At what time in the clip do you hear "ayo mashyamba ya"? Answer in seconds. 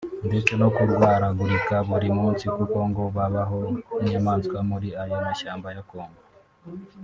5.01-5.83